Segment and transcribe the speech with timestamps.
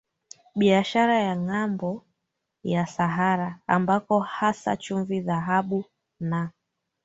[0.55, 2.05] biashara ya ngambo
[2.63, 5.83] ya Sahara ambako hasa chumvi dhahabu
[6.19, 6.51] na